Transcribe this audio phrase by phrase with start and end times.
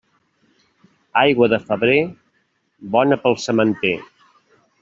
[1.23, 1.99] Aigua de febrer,
[2.97, 3.97] bona pel sementer.